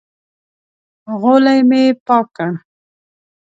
غولی 1.21 1.59
مې 1.69 1.83
پاک 2.05 2.25
کړ. 2.37 2.51